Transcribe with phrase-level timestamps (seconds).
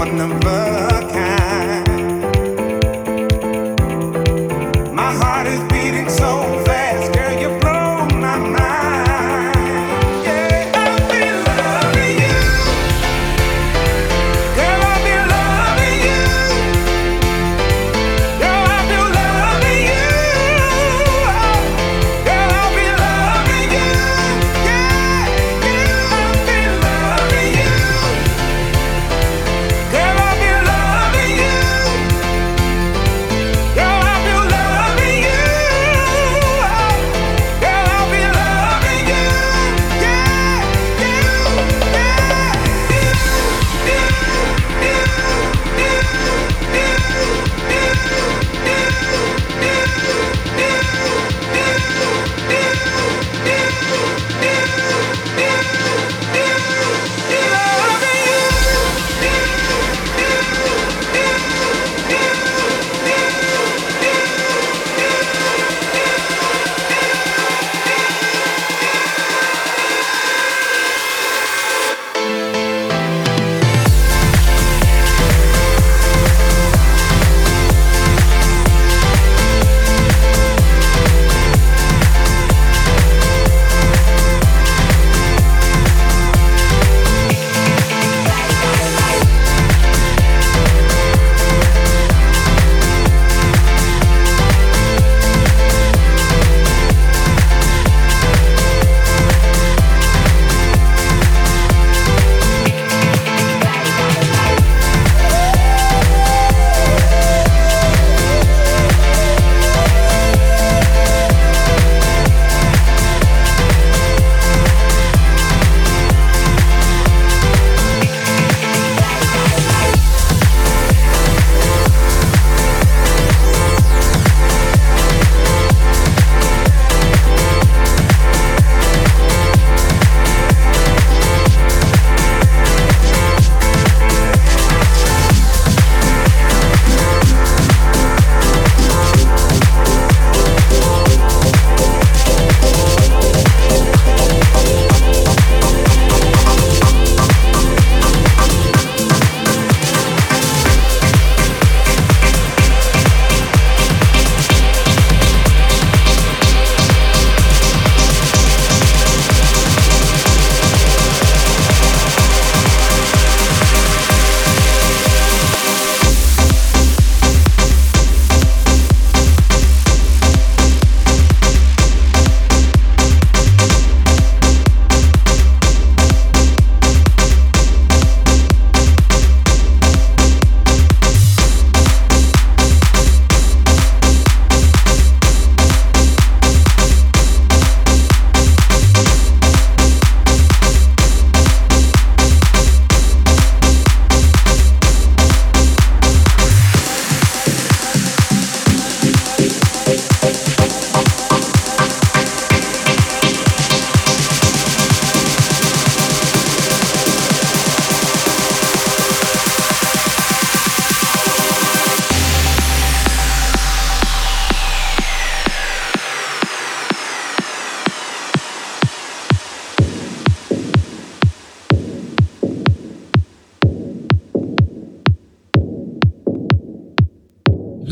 [0.00, 0.89] one of us.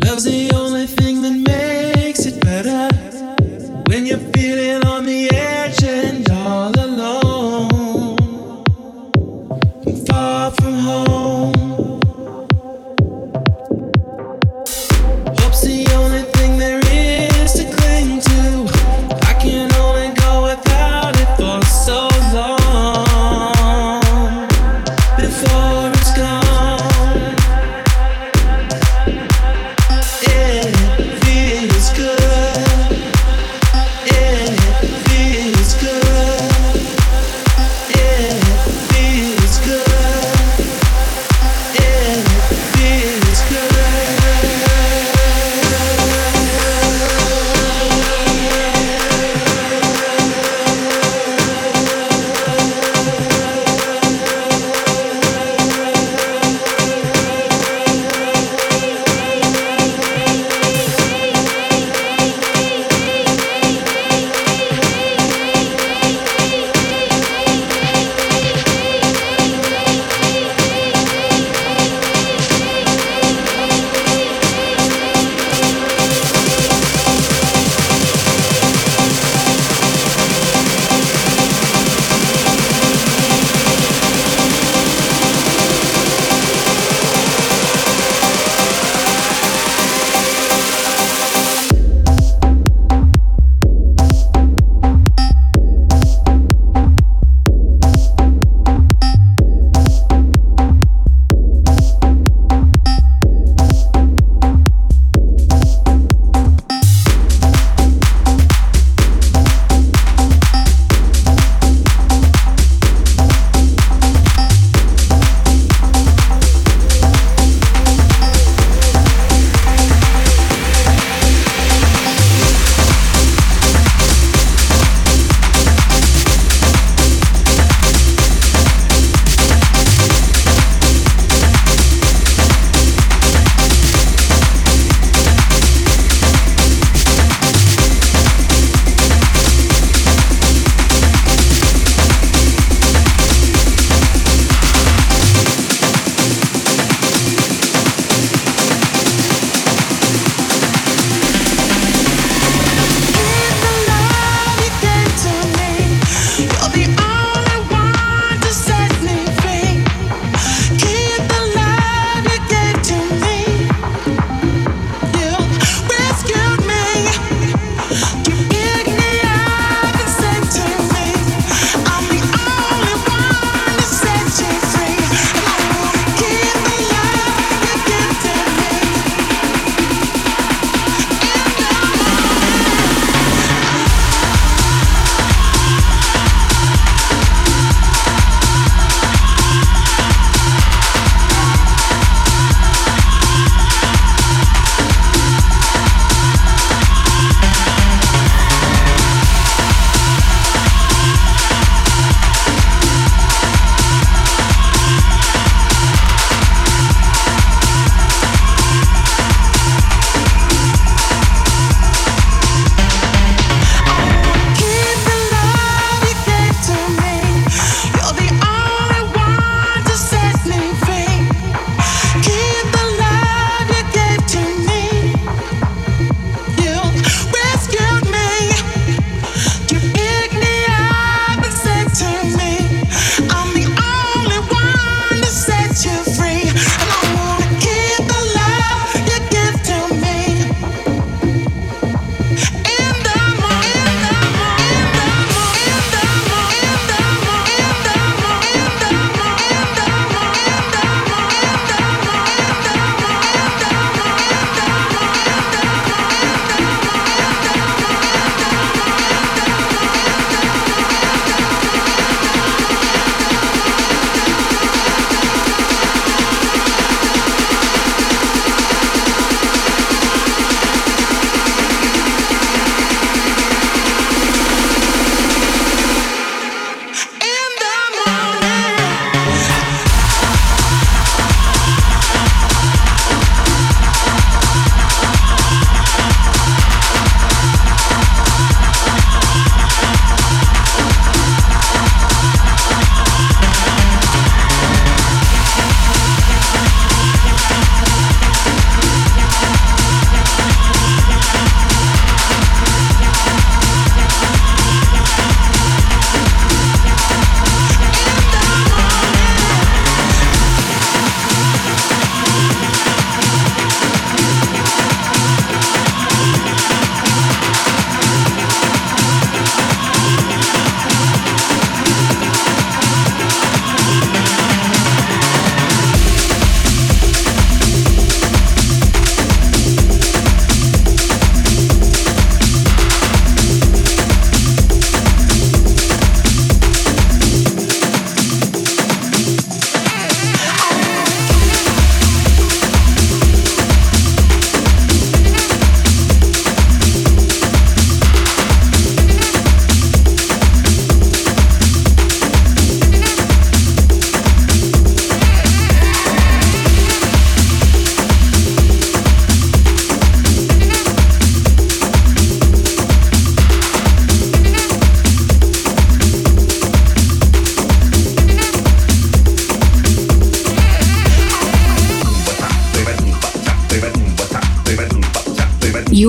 [0.08, 2.88] Love's the only thing that makes it better
[3.90, 4.87] when you're feeling.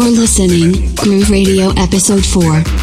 [0.10, 2.79] Listening, Groove Radio Episode 4.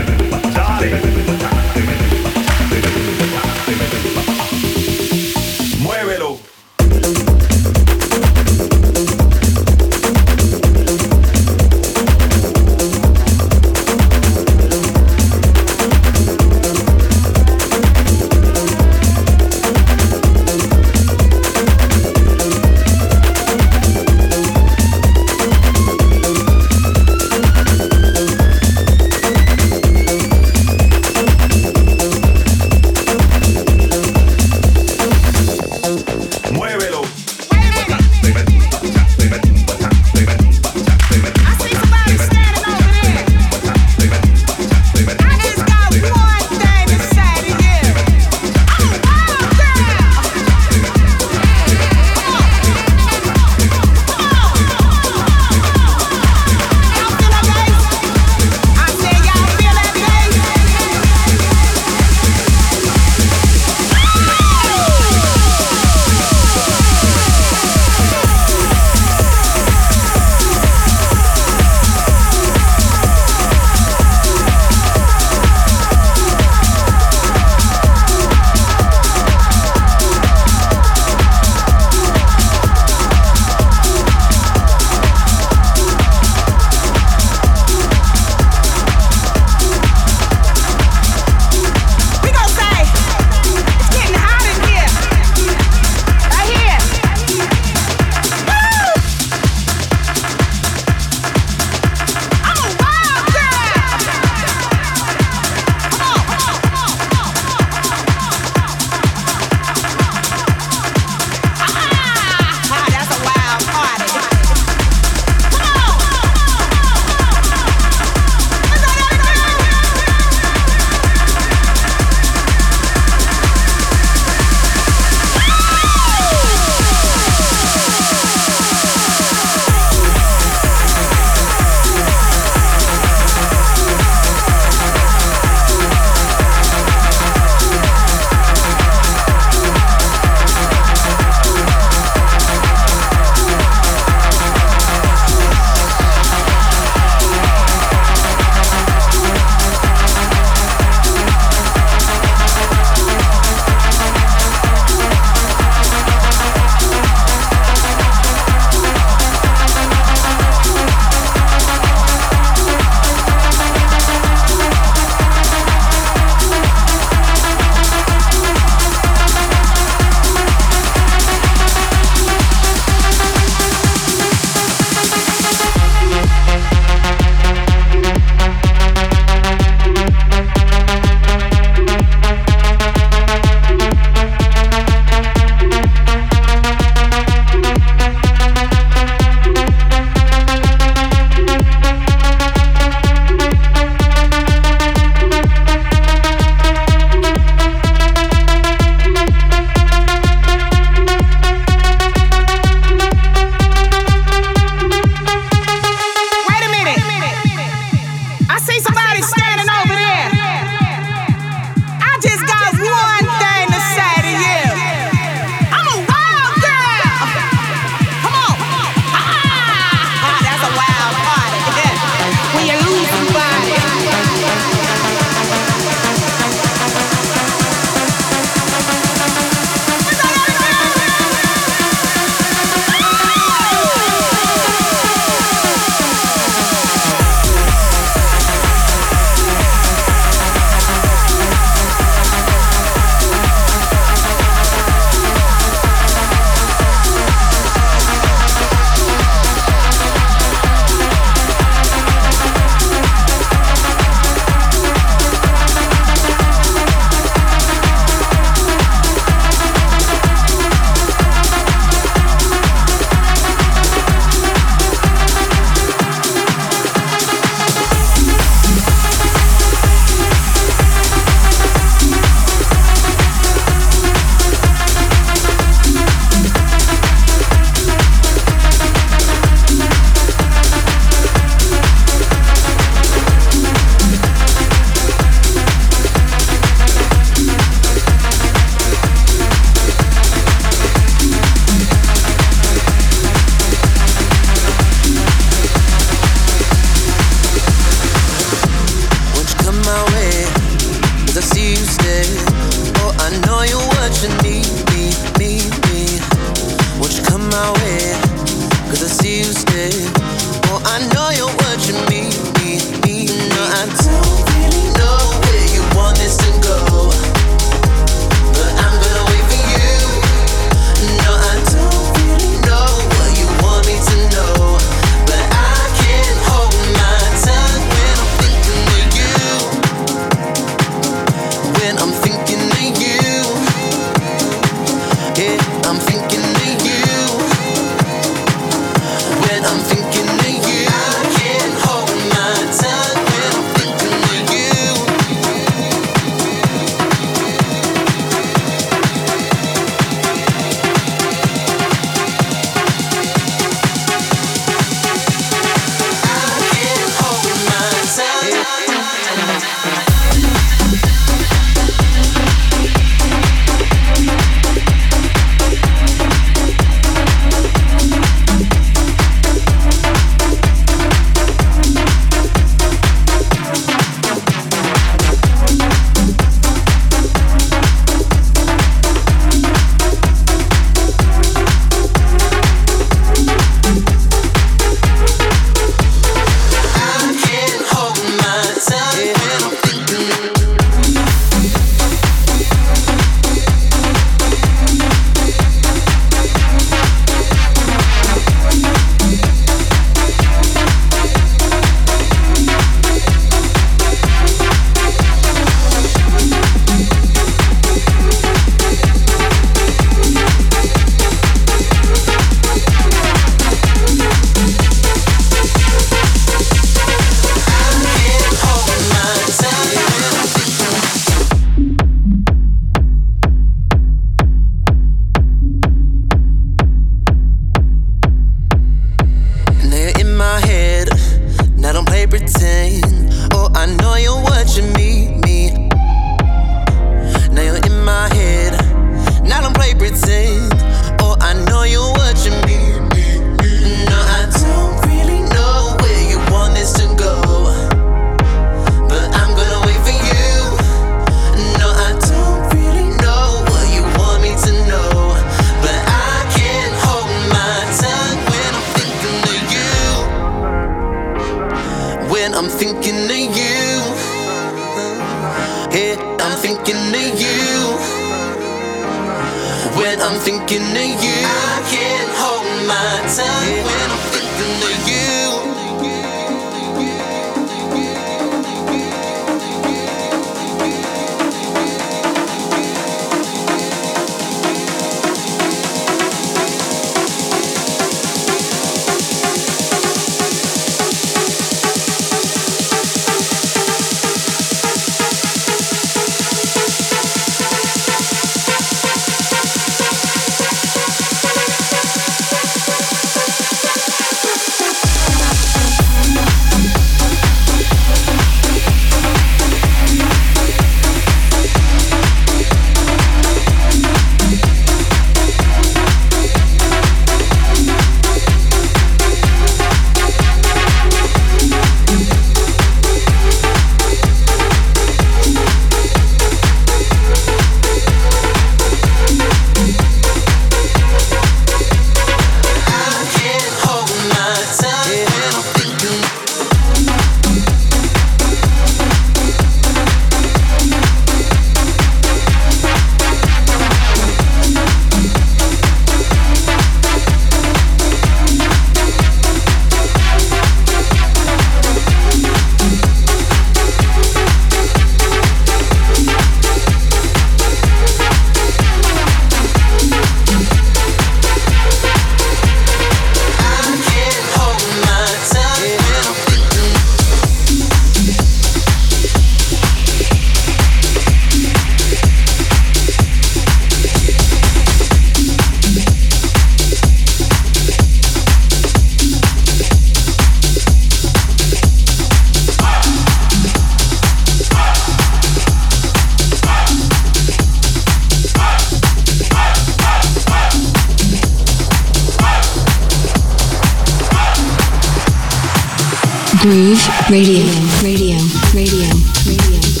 [596.63, 596.95] Radio,
[597.27, 597.65] radio,
[598.03, 598.37] radio,
[598.73, 600.00] radio.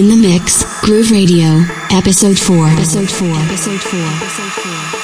[0.00, 2.68] In the mix, Groove Radio, episode 4.
[2.68, 3.28] Episode 4.
[3.28, 4.00] Episode 4.
[4.00, 4.52] Episode
[4.94, 4.99] 4.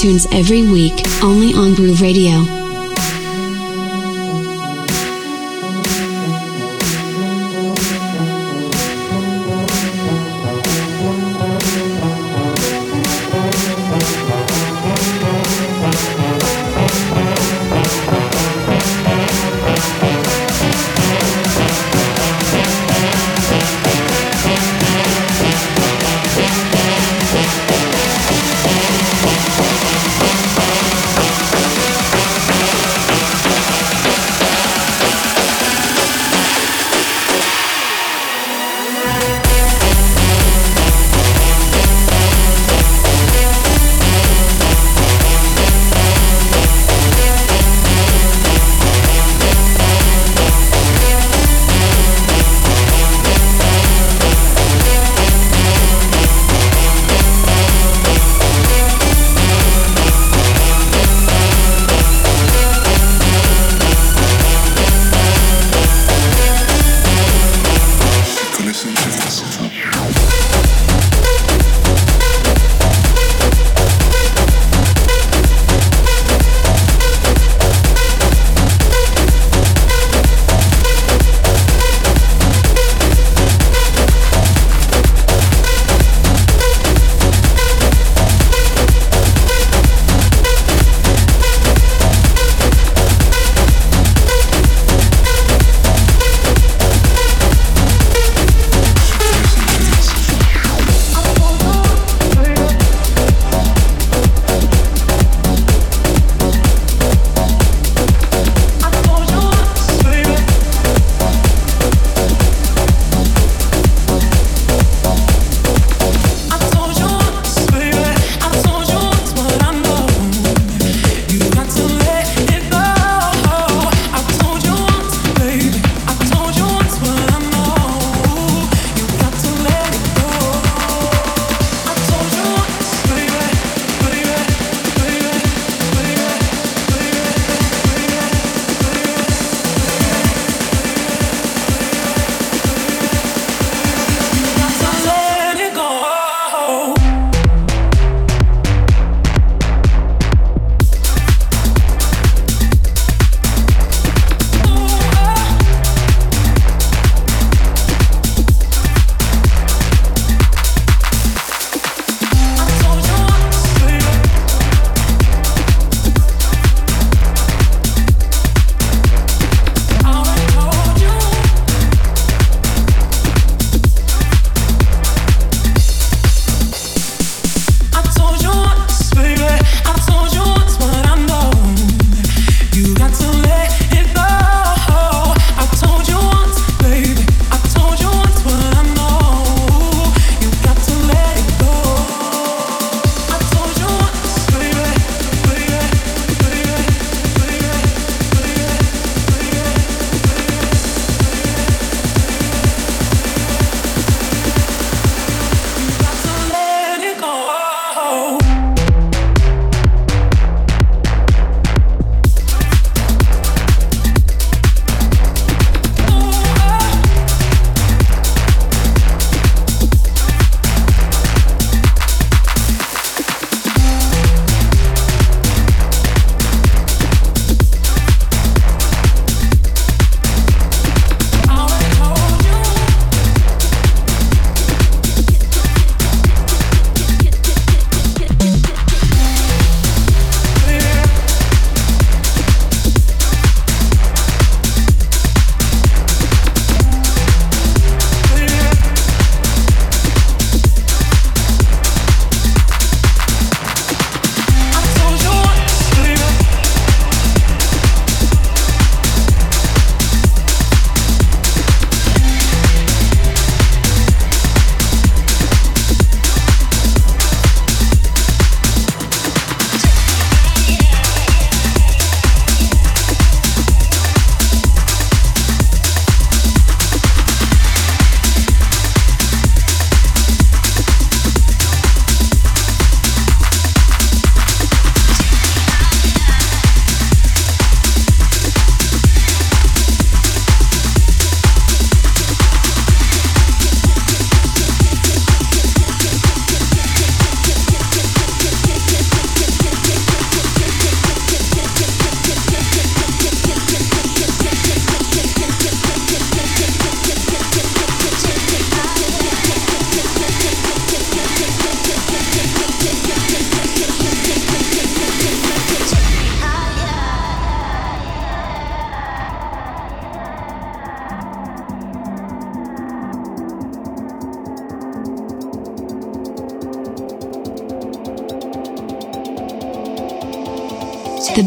[0.00, 2.59] Tunes every week, only on Groove Radio.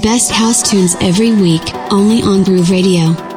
[0.04, 3.33] Best house tunes every week, only on Groove Radio.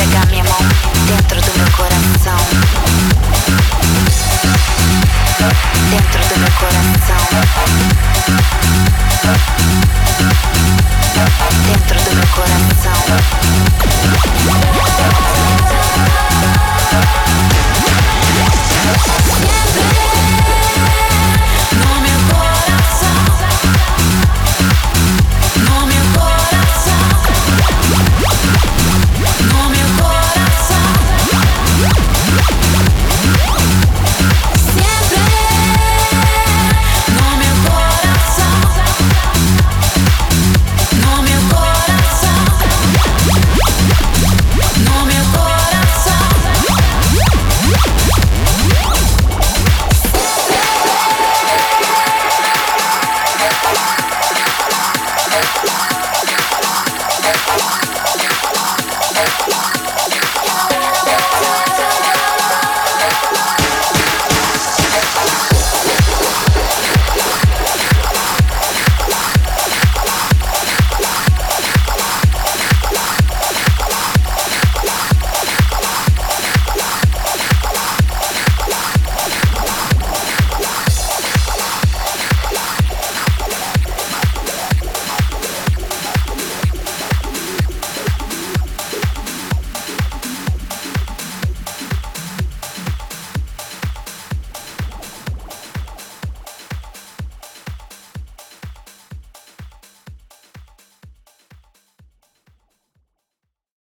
[0.00, 0.58] Pegar minha mão
[1.06, 2.38] dentro do meu coração.
[5.90, 7.22] Dentro do meu coração.
[11.66, 13.00] Dentro do meu coração.